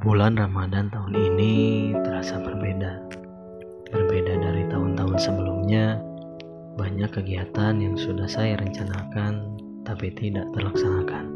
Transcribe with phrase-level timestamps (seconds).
[0.00, 3.04] Bulan Ramadan tahun ini terasa berbeda.
[3.92, 6.00] Berbeda dari tahun-tahun sebelumnya,
[6.80, 11.28] banyak kegiatan yang sudah saya rencanakan tapi tidak terlaksanakan.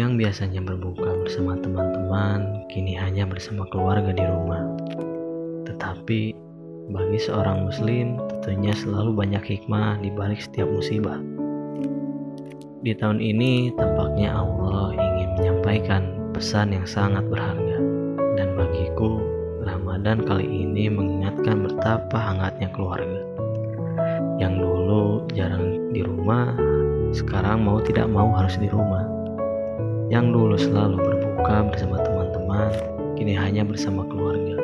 [0.00, 4.64] Yang biasanya berbuka bersama teman-teman, kini hanya bersama keluarga di rumah.
[5.68, 6.32] Tetapi
[6.88, 11.20] bagi seorang muslim, tentunya selalu banyak hikmah di balik setiap musibah.
[12.80, 16.13] Di tahun ini, tampaknya Allah ingin menyampaikan
[16.44, 17.80] pesan yang sangat berharga.
[18.36, 19.16] Dan bagiku,
[19.64, 23.24] Ramadan kali ini mengingatkan betapa hangatnya keluarga.
[24.36, 26.52] Yang dulu jarang di rumah,
[27.16, 29.08] sekarang mau tidak mau harus di rumah.
[30.12, 32.68] Yang dulu selalu berbuka bersama teman-teman,
[33.16, 34.60] kini hanya bersama keluarga.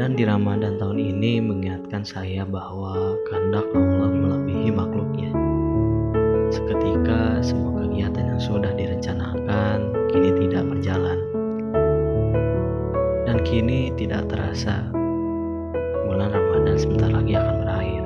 [0.00, 5.28] Dan di Ramadan tahun ini mengingatkan saya bahwa kehendak Allah melebihi makhluknya.
[6.48, 8.72] Seketika semua kegiatan yang sudah
[13.50, 14.86] kini tidak terasa
[16.06, 18.04] bulan Ramadan sebentar lagi akan berakhir.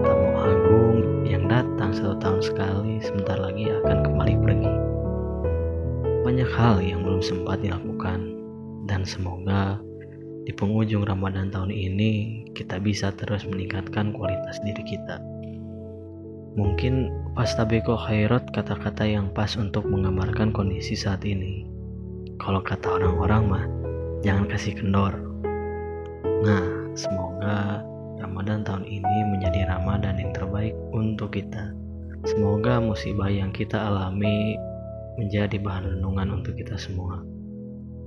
[0.00, 4.74] Tamu agung yang datang satu tahun sekali sebentar lagi akan kembali pergi.
[6.24, 8.32] Banyak hal yang belum sempat dilakukan
[8.88, 9.76] dan semoga
[10.48, 15.20] di penghujung Ramadan tahun ini kita bisa terus meningkatkan kualitas diri kita.
[16.56, 21.68] Mungkin pastabeko khairat kata-kata yang pas untuk menggambarkan kondisi saat ini.
[22.40, 23.64] Kalau kata orang-orang mah,
[24.20, 25.16] jangan kasih kendor.
[26.44, 26.64] Nah,
[26.96, 27.84] semoga
[28.20, 31.72] Ramadan tahun ini menjadi Ramadan yang terbaik untuk kita.
[32.28, 34.56] Semoga musibah yang kita alami
[35.16, 37.20] menjadi bahan renungan untuk kita semua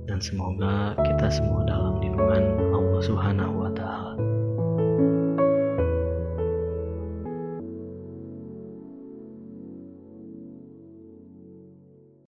[0.04, 3.53] dan semoga kita semua dalam lindungan Allah Subhanahu.